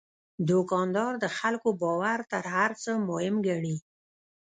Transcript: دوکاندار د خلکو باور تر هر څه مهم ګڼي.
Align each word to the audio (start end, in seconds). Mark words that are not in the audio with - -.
دوکاندار 0.49 1.13
د 1.23 1.25
خلکو 1.37 1.69
باور 1.81 2.19
تر 2.31 2.43
هر 2.55 2.71
څه 2.83 2.91
مهم 3.09 3.35
ګڼي. 3.47 3.77